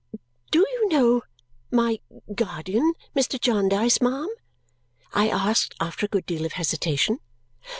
"Do 0.49 0.65
you 0.67 0.89
know 0.89 1.21
my 1.69 1.99
guardian, 2.33 2.93
Mr. 3.15 3.39
Jarndyce, 3.39 4.01
ma'am?" 4.01 4.29
I 5.13 5.29
asked 5.29 5.75
after 5.79 6.07
a 6.07 6.09
good 6.09 6.25
deal 6.25 6.43
of 6.43 6.53
hesitation. 6.53 7.19